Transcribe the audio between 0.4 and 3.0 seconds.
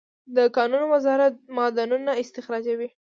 کانونو وزارت معدنونه استخراجوي